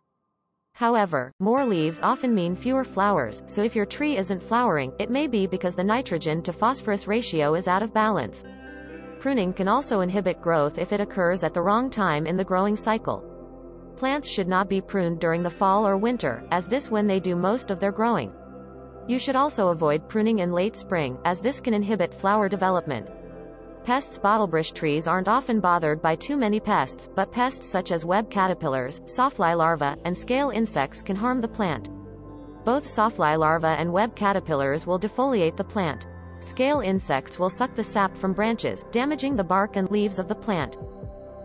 However, 0.76 1.32
more 1.40 1.66
leaves 1.66 2.02
often 2.04 2.36
mean 2.36 2.54
fewer 2.54 2.84
flowers, 2.84 3.44
so 3.48 3.64
if 3.64 3.78
your 3.78 3.86
tree 3.86 4.18
isn't 4.18 4.44
flowering, 4.44 4.92
it 5.00 5.10
may 5.10 5.26
be 5.26 5.48
because 5.48 5.74
the 5.74 5.84
nitrogen 5.86 6.42
to 6.42 6.52
phosphorus 6.52 7.08
ratio 7.08 7.56
is 7.56 7.70
out 7.70 7.82
of 7.82 7.94
balance. 7.94 8.44
Pruning 9.22 9.54
can 9.54 9.70
also 9.70 10.02
inhibit 10.02 10.42
growth 10.42 10.78
if 10.78 10.92
it 10.92 11.00
occurs 11.00 11.46
at 11.46 11.54
the 11.54 11.62
wrong 11.62 11.90
time 11.90 12.28
in 12.28 12.36
the 12.36 12.44
growing 12.44 12.76
cycle. 12.76 13.24
Plants 13.96 14.30
should 14.30 14.50
not 14.50 14.68
be 14.68 14.82
pruned 14.82 15.22
during 15.22 15.44
the 15.44 15.50
fall 15.50 15.88
or 15.88 15.96
winter, 15.96 16.44
as 16.52 16.68
this 16.68 16.92
when 16.92 17.08
they 17.08 17.22
do 17.22 17.38
most 17.38 17.72
of 17.72 17.80
their 17.80 17.94
growing. 17.94 18.34
You 19.08 19.18
should 19.18 19.38
also 19.38 19.70
avoid 19.70 20.10
pruning 20.10 20.40
in 20.40 20.52
late 20.52 20.76
spring, 20.76 21.18
as 21.24 21.40
this 21.40 21.62
can 21.62 21.74
inhibit 21.74 22.14
flower 22.14 22.50
development. 22.50 23.10
Pests 23.86 24.18
Bottlebrush 24.18 24.74
trees 24.74 25.06
aren't 25.06 25.28
often 25.28 25.60
bothered 25.60 26.02
by 26.02 26.16
too 26.16 26.36
many 26.36 26.60
pests, 26.60 27.08
but 27.14 27.32
pests 27.32 27.68
such 27.70 27.92
as 27.92 28.04
web 28.04 28.32
caterpillars, 28.32 29.00
sawfly 29.06 29.56
larvae, 29.56 29.94
and 30.06 30.18
scale 30.18 30.50
insects 30.50 31.04
can 31.04 31.16
harm 31.16 31.40
the 31.40 31.48
plant. 31.48 31.92
Both 32.64 32.88
sawfly 32.88 33.38
larvae 33.38 33.68
and 33.68 33.94
web 33.94 34.16
caterpillars 34.16 34.88
will 34.88 35.00
defoliate 35.00 35.56
the 35.56 35.64
plant. 35.64 36.08
Scale 36.40 36.80
insects 36.80 37.38
will 37.38 37.52
suck 37.52 37.76
the 37.76 37.84
sap 37.84 38.18
from 38.18 38.34
branches, 38.34 38.86
damaging 38.90 39.36
the 39.36 39.44
bark 39.44 39.76
and 39.76 39.92
leaves 39.92 40.18
of 40.18 40.28
the 40.28 40.34
plant. 40.34 40.80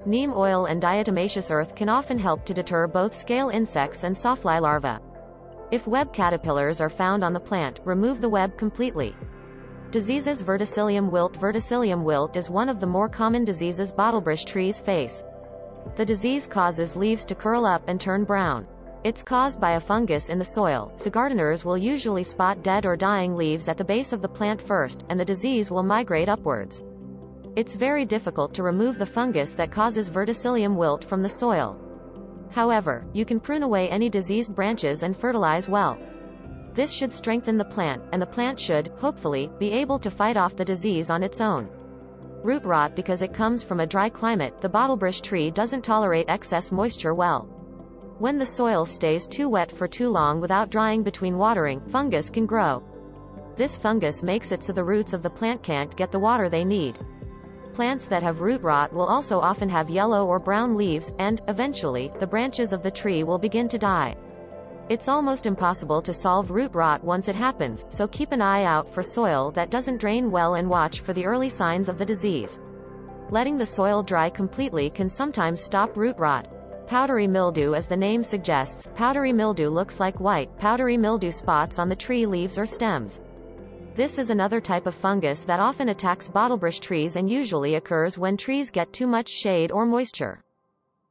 Neem 0.06 0.32
oil 0.34 0.64
and 0.64 0.80
diatomaceous 0.80 1.50
earth 1.50 1.74
can 1.74 1.90
often 1.90 2.18
help 2.18 2.46
to 2.46 2.54
deter 2.54 2.86
both 2.86 3.14
scale 3.14 3.50
insects 3.50 4.02
and 4.02 4.16
sawfly 4.16 4.62
larvae. 4.62 4.98
If 5.70 5.86
web 5.86 6.10
caterpillars 6.14 6.80
are 6.80 6.88
found 6.88 7.22
on 7.22 7.34
the 7.34 7.38
plant, 7.38 7.80
remove 7.84 8.22
the 8.22 8.30
web 8.30 8.56
completely. 8.56 9.14
Diseases 9.90 10.40
Verticillium 10.40 11.10
wilt 11.10 11.32
Verticillium 11.32 12.04
wilt 12.04 12.36
is 12.36 12.48
one 12.48 12.68
of 12.68 12.78
the 12.78 12.86
more 12.86 13.08
common 13.08 13.44
diseases 13.44 13.90
bottlebrush 13.90 14.44
trees 14.44 14.78
face. 14.78 15.24
The 15.96 16.04
disease 16.04 16.46
causes 16.46 16.94
leaves 16.94 17.24
to 17.24 17.34
curl 17.34 17.66
up 17.66 17.82
and 17.88 18.00
turn 18.00 18.22
brown. 18.22 18.68
It's 19.02 19.24
caused 19.24 19.60
by 19.60 19.72
a 19.72 19.80
fungus 19.80 20.28
in 20.28 20.38
the 20.38 20.44
soil, 20.44 20.92
so 20.96 21.10
gardeners 21.10 21.64
will 21.64 21.76
usually 21.76 22.22
spot 22.22 22.62
dead 22.62 22.86
or 22.86 22.94
dying 22.94 23.34
leaves 23.34 23.66
at 23.66 23.76
the 23.76 23.84
base 23.84 24.12
of 24.12 24.22
the 24.22 24.28
plant 24.28 24.62
first, 24.62 25.04
and 25.08 25.18
the 25.18 25.24
disease 25.24 25.72
will 25.72 25.82
migrate 25.82 26.28
upwards. 26.28 26.84
It's 27.56 27.74
very 27.74 28.04
difficult 28.04 28.54
to 28.54 28.62
remove 28.62 28.96
the 28.96 29.04
fungus 29.04 29.54
that 29.54 29.72
causes 29.72 30.08
verticillium 30.08 30.76
wilt 30.76 31.04
from 31.04 31.20
the 31.20 31.28
soil. 31.28 31.76
However, 32.52 33.04
you 33.12 33.24
can 33.24 33.40
prune 33.40 33.64
away 33.64 33.90
any 33.90 34.08
diseased 34.08 34.54
branches 34.54 35.02
and 35.02 35.16
fertilize 35.16 35.68
well. 35.68 35.98
This 36.74 36.90
should 36.92 37.12
strengthen 37.12 37.58
the 37.58 37.64
plant, 37.64 38.02
and 38.12 38.22
the 38.22 38.26
plant 38.26 38.58
should, 38.58 38.88
hopefully, 38.98 39.50
be 39.58 39.72
able 39.72 39.98
to 39.98 40.10
fight 40.10 40.36
off 40.36 40.56
the 40.56 40.64
disease 40.64 41.10
on 41.10 41.22
its 41.22 41.40
own. 41.40 41.68
Root 42.42 42.64
rot 42.64 42.94
Because 42.94 43.22
it 43.22 43.34
comes 43.34 43.62
from 43.62 43.80
a 43.80 43.86
dry 43.86 44.08
climate, 44.08 44.60
the 44.60 44.68
bottlebrush 44.68 45.20
tree 45.20 45.50
doesn't 45.50 45.82
tolerate 45.82 46.28
excess 46.28 46.70
moisture 46.70 47.14
well. 47.14 47.48
When 48.18 48.38
the 48.38 48.46
soil 48.46 48.84
stays 48.84 49.26
too 49.26 49.48
wet 49.48 49.72
for 49.72 49.88
too 49.88 50.08
long 50.08 50.40
without 50.40 50.70
drying 50.70 51.02
between 51.02 51.38
watering, 51.38 51.80
fungus 51.88 52.30
can 52.30 52.46
grow. 52.46 52.82
This 53.56 53.76
fungus 53.76 54.22
makes 54.22 54.52
it 54.52 54.62
so 54.62 54.72
the 54.72 54.84
roots 54.84 55.12
of 55.12 55.22
the 55.22 55.30
plant 55.30 55.62
can't 55.62 55.94
get 55.96 56.12
the 56.12 56.18
water 56.18 56.48
they 56.48 56.64
need. 56.64 56.96
Plants 57.74 58.06
that 58.06 58.22
have 58.22 58.40
root 58.40 58.62
rot 58.62 58.92
will 58.92 59.06
also 59.06 59.40
often 59.40 59.68
have 59.68 59.90
yellow 59.90 60.26
or 60.26 60.38
brown 60.38 60.76
leaves, 60.76 61.12
and, 61.18 61.40
eventually, 61.48 62.12
the 62.20 62.26
branches 62.26 62.72
of 62.72 62.82
the 62.82 62.90
tree 62.90 63.22
will 63.22 63.38
begin 63.38 63.68
to 63.68 63.78
die. 63.78 64.16
It's 64.90 65.06
almost 65.06 65.46
impossible 65.46 66.02
to 66.02 66.12
solve 66.12 66.50
root 66.50 66.74
rot 66.74 67.04
once 67.04 67.28
it 67.28 67.36
happens, 67.36 67.84
so 67.90 68.08
keep 68.08 68.32
an 68.32 68.42
eye 68.42 68.64
out 68.64 68.92
for 68.92 69.04
soil 69.04 69.52
that 69.52 69.70
doesn't 69.70 69.98
drain 70.00 70.32
well 70.32 70.56
and 70.56 70.68
watch 70.68 70.98
for 70.98 71.12
the 71.12 71.24
early 71.24 71.48
signs 71.48 71.88
of 71.88 71.96
the 71.96 72.04
disease. 72.04 72.58
Letting 73.30 73.56
the 73.56 73.64
soil 73.64 74.02
dry 74.02 74.28
completely 74.28 74.90
can 74.90 75.08
sometimes 75.08 75.60
stop 75.62 75.96
root 75.96 76.18
rot. 76.18 76.48
Powdery 76.88 77.28
mildew 77.28 77.74
As 77.74 77.86
the 77.86 77.96
name 77.96 78.24
suggests, 78.24 78.88
powdery 78.96 79.32
mildew 79.32 79.68
looks 79.68 80.00
like 80.00 80.18
white, 80.18 80.50
powdery 80.58 80.96
mildew 80.96 81.30
spots 81.30 81.78
on 81.78 81.88
the 81.88 81.94
tree 81.94 82.26
leaves 82.26 82.58
or 82.58 82.66
stems. 82.66 83.20
This 83.94 84.18
is 84.18 84.30
another 84.30 84.60
type 84.60 84.86
of 84.88 84.94
fungus 84.96 85.44
that 85.44 85.60
often 85.60 85.90
attacks 85.90 86.26
bottlebrush 86.26 86.80
trees 86.80 87.14
and 87.14 87.30
usually 87.30 87.76
occurs 87.76 88.18
when 88.18 88.36
trees 88.36 88.72
get 88.72 88.92
too 88.92 89.06
much 89.06 89.28
shade 89.28 89.70
or 89.70 89.86
moisture. 89.86 90.42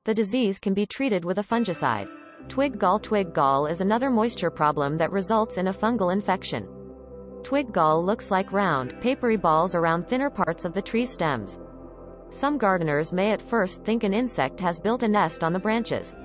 The 0.03 0.13
disease 0.13 0.59
can 0.59 0.74
be 0.74 0.86
treated 0.86 1.24
with 1.24 1.38
a 1.38 1.43
fungicide. 1.43 2.09
Twig 2.48 2.79
gall 2.79 3.00
Twig 3.00 3.34
gall 3.34 3.67
is 3.67 3.81
another 3.81 4.10
moisture 4.10 4.50
problem 4.50 4.98
that 4.98 5.12
results 5.12 5.58
in 5.58 5.67
a 5.67 5.74
fungal 5.74 6.13
infection. 6.13 6.67
Twig 7.43 7.72
gall 7.72 8.03
looks 8.03 8.31
like 8.31 8.51
round, 8.51 9.00
papery 9.01 9.38
balls 9.38 9.75
around 9.75 10.08
thinner 10.08 10.29
parts 10.29 10.65
of 10.65 10.74
the 10.74 10.81
tree 10.81 11.05
stems. 11.05 11.60
Some 12.29 12.58
gardeners 12.58 13.12
may 13.12 13.31
at 13.31 13.41
first 13.41 13.84
think 13.84 14.03
an 14.03 14.13
insect 14.13 14.60
has 14.62 14.79
built 14.79 15.03
a 15.03 15.08
nest 15.08 15.43
on 15.43 15.53
the 15.53 15.60
branches. 15.60 16.15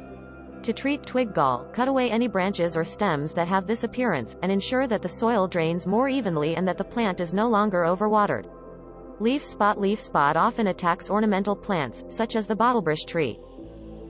To 0.63 0.73
treat 0.73 1.03
twig 1.03 1.35
gall, 1.35 1.67
cut 1.73 1.89
away 1.89 2.11
any 2.11 2.29
branches 2.29 2.77
or 2.77 2.85
stems 2.85 3.33
that 3.35 3.49
have 3.49 3.67
this 3.67 3.85
appearance, 3.85 4.37
and 4.43 4.51
ensure 4.51 4.87
that 4.87 5.03
the 5.03 5.09
soil 5.09 5.47
drains 5.47 5.87
more 5.87 6.09
evenly 6.09 6.57
and 6.57 6.67
that 6.67 6.79
the 6.79 6.85
plant 6.85 7.21
is 7.21 7.35
no 7.35 7.49
longer 7.49 7.83
overwatered. 7.83 8.47
Leaf 9.21 9.45
spot 9.45 9.81
Leaf 9.81 10.01
spot 10.01 10.37
often 10.37 10.69
attacks 10.69 11.11
ornamental 11.11 11.55
plants, 11.55 12.05
such 12.09 12.35
as 12.35 12.47
the 12.47 12.57
bottlebrush 12.57 13.05
tree. 13.07 13.39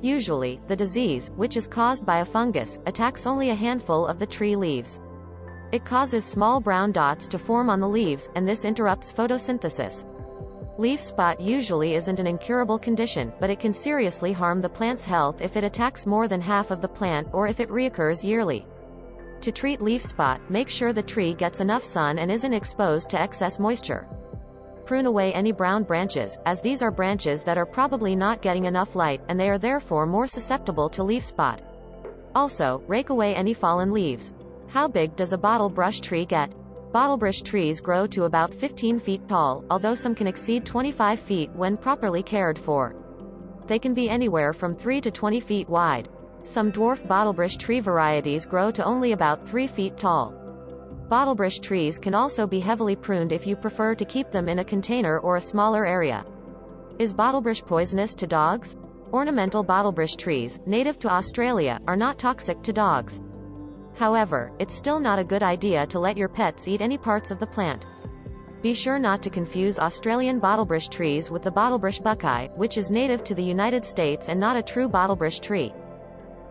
Usually, 0.05 0.61
the 0.69 0.77
disease, 0.77 1.31
which 1.35 1.57
is 1.57 1.67
caused 1.67 2.05
by 2.05 2.19
a 2.19 2.27
fungus, 2.27 2.79
attacks 2.85 3.27
only 3.27 3.49
a 3.49 3.55
handful 3.55 4.07
of 4.07 4.19
the 4.19 4.27
tree 4.27 4.55
leaves. 4.55 5.01
It 5.73 5.87
causes 5.87 6.27
small 6.27 6.61
brown 6.61 6.93
dots 6.93 7.27
to 7.29 7.39
form 7.39 7.71
on 7.71 7.81
the 7.81 7.89
leaves, 7.89 8.29
and 8.35 8.47
this 8.47 8.67
interrupts 8.67 9.15
photosynthesis. 9.15 10.05
Leaf 10.77 11.01
spot 11.01 11.41
usually 11.41 11.95
isn't 11.95 12.21
an 12.21 12.27
incurable 12.27 12.79
condition, 12.79 13.33
but 13.41 13.49
it 13.49 13.59
can 13.59 13.73
seriously 13.73 14.31
harm 14.31 14.61
the 14.61 14.69
plant's 14.69 15.07
health 15.07 15.41
if 15.41 15.57
it 15.57 15.65
attacks 15.65 16.05
more 16.05 16.29
than 16.29 16.43
half 16.43 16.71
of 16.71 16.83
the 16.83 16.89
plant 16.99 17.27
or 17.33 17.49
if 17.49 17.59
it 17.59 17.71
reoccurs 17.71 18.23
yearly. 18.23 18.67
To 19.41 19.51
treat 19.51 19.81
leaf 19.81 20.05
spot, 20.05 20.39
make 20.51 20.69
sure 20.69 20.93
the 20.93 21.03
tree 21.03 21.33
gets 21.33 21.61
enough 21.61 21.83
sun 21.83 22.19
and 22.19 22.31
isn't 22.31 22.53
exposed 22.53 23.09
to 23.09 23.19
excess 23.23 23.59
moisture. 23.59 24.07
Prune 24.87 25.07
away 25.07 25.33
any 25.33 25.51
brown 25.51 25.83
branches, 25.83 26.39
as 26.45 26.61
these 26.61 26.83
are 26.83 26.91
branches 26.91 27.43
that 27.43 27.57
are 27.57 27.65
probably 27.65 28.15
not 28.15 28.43
getting 28.43 28.67
enough 28.67 28.95
light, 28.95 29.23
and 29.29 29.41
they 29.41 29.49
are 29.49 29.59
therefore 29.59 30.05
more 30.05 30.27
susceptible 30.27 30.91
to 30.91 31.03
leaf 31.03 31.23
spot. 31.23 31.63
Also, 32.35 32.83
rake 32.87 33.09
away 33.09 33.35
any 33.35 33.55
fallen 33.55 33.93
leaves. 33.93 34.35
How 34.69 34.87
big 34.87 35.17
does 35.17 35.33
a 35.33 35.39
bottle 35.39 35.71
brush 35.71 36.01
tree 36.01 36.27
get? 36.27 36.55
Bottlebrush 36.93 37.43
trees 37.43 37.81
grow 37.81 38.07
to 38.07 38.25
about 38.25 38.53
15 38.53 38.99
feet 39.01 39.27
tall, 39.27 39.65
although 39.71 39.95
some 39.95 40.15
can 40.15 40.27
exceed 40.27 40.67
25 40.67 41.19
feet 41.19 41.51
when 41.53 41.77
properly 41.77 42.23
cared 42.23 42.59
for. 42.59 42.95
They 43.67 43.79
can 43.79 43.95
be 43.95 44.11
anywhere 44.11 44.53
from 44.53 44.77
3 44.77 45.01
to 45.01 45.11
20 45.11 45.41
feet 45.41 45.69
wide. 45.69 46.09
Some 46.43 46.71
dwarf 46.71 47.05
bottlebrush 47.09 47.57
tree 47.59 47.81
varieties 47.81 48.45
grow 48.45 48.71
to 48.71 48.85
only 48.85 49.13
about 49.13 49.49
3 49.49 49.67
feet 49.67 49.97
tall. 49.97 50.35
Bottlebrush 51.15 51.61
trees 51.61 51.97
can 51.97 52.13
also 52.13 52.45
be 52.45 52.59
heavily 52.59 52.97
pruned 52.97 53.31
if 53.31 53.47
you 53.47 53.55
prefer 53.55 53.95
to 53.95 54.05
keep 54.05 54.33
them 54.33 54.49
in 54.49 54.59
a 54.59 54.65
container 54.65 55.21
or 55.21 55.37
a 55.37 55.41
smaller 55.41 55.87
area. 55.87 56.27
Is 56.99 57.15
bottlebrush 57.15 57.65
poisonous 57.65 58.17
to 58.17 58.27
dogs? 58.27 58.77
Ornamental 59.13 59.63
bottlebrush 59.63 60.17
trees, 60.17 60.59
native 60.67 60.99
to 60.99 61.09
Australia, 61.09 61.79
are 61.87 61.95
not 61.95 62.19
toxic 62.19 62.61
to 62.65 62.73
dogs. 62.73 63.21
However, 63.97 64.51
it's 64.59 64.75
still 64.75 64.99
not 64.99 65.21
a 65.21 65.31
good 65.33 65.45
idea 65.45 65.87
to 65.87 66.01
let 66.01 66.17
your 66.17 66.29
pets 66.29 66.67
eat 66.67 66.81
any 66.81 66.99
parts 66.99 67.31
of 67.31 67.39
the 67.39 67.47
plant. 67.47 67.87
Be 68.61 68.75
sure 68.75 68.99
not 68.99 69.23
to 69.23 69.31
confuse 69.31 69.79
Australian 69.79 70.41
bottlebrush 70.41 70.89
trees 70.89 71.31
with 71.31 71.45
the 71.45 71.53
bottlebrush 71.53 72.03
buckeye, 72.03 72.49
which 72.57 72.77
is 72.77 72.91
native 72.91 73.23
to 73.23 73.37
the 73.37 73.51
United 73.57 73.87
States 73.87 74.29
and 74.29 74.41
not 74.41 74.57
a 74.57 74.63
true 74.65 74.89
bottlebrush 74.89 75.39
tree. 75.39 75.73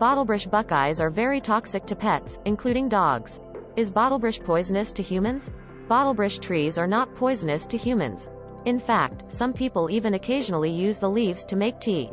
Bottlebrush 0.00 0.50
buckeyes 0.50 1.02
are 1.02 1.10
very 1.10 1.38
toxic 1.38 1.84
to 1.84 1.94
pets, 1.94 2.38
including 2.46 2.88
dogs. 2.88 3.40
Is 3.76 3.90
bottlebrush 3.90 4.40
poisonous 4.40 4.92
to 4.92 5.02
humans? 5.02 5.50
Bottlebrush 5.88 6.38
trees 6.38 6.78
are 6.78 6.86
not 6.86 7.12
poisonous 7.16 7.66
to 7.66 7.76
humans. 7.76 8.28
In 8.66 8.78
fact, 8.78 9.24
some 9.26 9.52
people 9.52 9.90
even 9.90 10.14
occasionally 10.14 10.70
use 10.70 10.98
the 10.98 11.10
leaves 11.10 11.44
to 11.46 11.56
make 11.56 11.80
tea. 11.80 12.08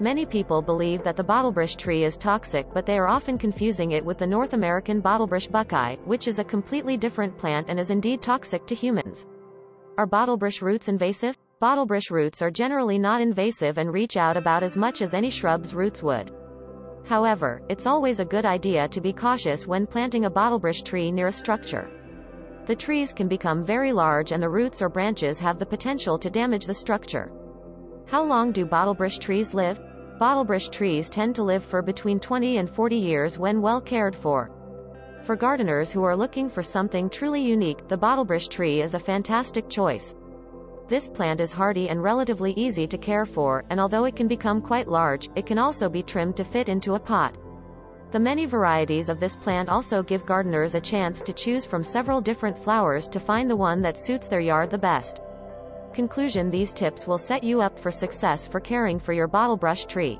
Many 0.00 0.26
people 0.26 0.60
believe 0.60 1.04
that 1.04 1.16
the 1.16 1.22
bottlebrush 1.22 1.76
tree 1.76 2.02
is 2.02 2.18
toxic 2.18 2.66
but 2.74 2.86
they 2.86 2.98
are 2.98 3.06
often 3.06 3.38
confusing 3.38 3.92
it 3.92 4.04
with 4.04 4.18
the 4.18 4.26
North 4.26 4.52
American 4.52 5.00
bottlebrush 5.00 5.48
buckeye, 5.48 5.94
which 6.06 6.26
is 6.26 6.40
a 6.40 6.44
completely 6.44 6.96
different 6.96 7.38
plant 7.38 7.68
and 7.70 7.78
is 7.78 7.90
indeed 7.90 8.20
toxic 8.20 8.66
to 8.66 8.74
humans. 8.74 9.26
Are 9.96 10.08
bottlebrush 10.08 10.60
roots 10.60 10.88
invasive? 10.88 11.38
Bottlebrush 11.62 12.10
roots 12.10 12.42
are 12.42 12.50
generally 12.50 12.98
not 12.98 13.20
invasive 13.20 13.78
and 13.78 13.94
reach 13.94 14.16
out 14.16 14.36
about 14.36 14.64
as 14.64 14.76
much 14.76 15.02
as 15.02 15.14
any 15.14 15.30
shrub's 15.30 15.72
roots 15.72 16.02
would. 16.02 16.32
However, 17.10 17.60
it's 17.68 17.86
always 17.86 18.20
a 18.20 18.24
good 18.24 18.46
idea 18.46 18.86
to 18.86 19.00
be 19.00 19.12
cautious 19.12 19.66
when 19.66 19.84
planting 19.84 20.26
a 20.26 20.30
bottlebrush 20.30 20.84
tree 20.84 21.10
near 21.10 21.26
a 21.26 21.32
structure. 21.32 21.90
The 22.66 22.76
trees 22.76 23.12
can 23.12 23.26
become 23.26 23.64
very 23.64 23.90
large 23.92 24.30
and 24.30 24.40
the 24.40 24.48
roots 24.48 24.80
or 24.80 24.88
branches 24.88 25.40
have 25.40 25.58
the 25.58 25.66
potential 25.66 26.20
to 26.20 26.30
damage 26.30 26.66
the 26.66 26.72
structure. 26.72 27.32
How 28.06 28.22
long 28.22 28.52
do 28.52 28.64
bottlebrush 28.64 29.18
trees 29.18 29.54
live? 29.54 29.80
Bottlebrush 30.20 30.70
trees 30.70 31.10
tend 31.10 31.34
to 31.34 31.42
live 31.42 31.64
for 31.64 31.82
between 31.82 32.20
20 32.20 32.58
and 32.58 32.70
40 32.70 32.94
years 32.94 33.38
when 33.40 33.60
well 33.60 33.80
cared 33.80 34.14
for. 34.14 34.52
For 35.24 35.34
gardeners 35.34 35.90
who 35.90 36.04
are 36.04 36.16
looking 36.16 36.48
for 36.48 36.62
something 36.62 37.10
truly 37.10 37.42
unique, 37.42 37.88
the 37.88 37.98
bottlebrush 37.98 38.48
tree 38.48 38.82
is 38.82 38.94
a 38.94 39.00
fantastic 39.00 39.68
choice. 39.68 40.14
This 40.90 41.06
plant 41.06 41.40
is 41.40 41.52
hardy 41.52 41.88
and 41.88 42.02
relatively 42.02 42.50
easy 42.54 42.84
to 42.84 42.98
care 42.98 43.24
for, 43.24 43.64
and 43.70 43.78
although 43.78 44.06
it 44.06 44.16
can 44.16 44.26
become 44.26 44.60
quite 44.60 44.88
large, 44.88 45.30
it 45.36 45.46
can 45.46 45.56
also 45.56 45.88
be 45.88 46.02
trimmed 46.02 46.36
to 46.36 46.42
fit 46.42 46.68
into 46.68 46.96
a 46.96 46.98
pot. 46.98 47.36
The 48.10 48.18
many 48.18 48.44
varieties 48.44 49.08
of 49.08 49.20
this 49.20 49.36
plant 49.36 49.68
also 49.68 50.02
give 50.02 50.26
gardeners 50.26 50.74
a 50.74 50.80
chance 50.80 51.22
to 51.22 51.32
choose 51.32 51.64
from 51.64 51.84
several 51.84 52.20
different 52.20 52.58
flowers 52.58 53.06
to 53.10 53.20
find 53.20 53.48
the 53.48 53.54
one 53.54 53.80
that 53.82 54.00
suits 54.00 54.26
their 54.26 54.40
yard 54.40 54.68
the 54.68 54.78
best. 54.78 55.22
Conclusion 55.94 56.50
These 56.50 56.72
tips 56.72 57.06
will 57.06 57.18
set 57.18 57.44
you 57.44 57.60
up 57.60 57.78
for 57.78 57.92
success 57.92 58.48
for 58.48 58.58
caring 58.58 58.98
for 58.98 59.12
your 59.12 59.28
bottlebrush 59.28 59.86
tree. 59.86 60.18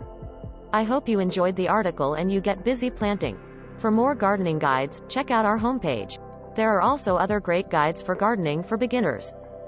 I 0.73 0.85
hope 0.85 1.09
you 1.09 1.19
enjoyed 1.19 1.57
the 1.57 1.69
article 1.69 2.15
and 2.15 2.31
you 2.31 2.41
get 2.41 2.63
busy 2.63 2.91
planting. 2.91 3.37
For 3.79 3.91
more 3.91 4.15
gardening 4.15 4.61
guides, 4.61 5.03
check 5.09 5.33
out 5.33 5.45
our 5.45 5.59
homepage. 5.59 6.21
There 6.55 6.71
are 6.73 6.81
also 6.81 7.17
other 7.17 7.41
great 7.41 7.71
guides 7.71 8.01
for 8.01 8.15
gardening 8.15 8.63
for 8.63 8.77
beginners. 8.77 9.33